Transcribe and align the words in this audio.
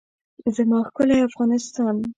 زما 0.55 0.79
ښکلی 0.87 1.17
افغانستان. 1.27 1.95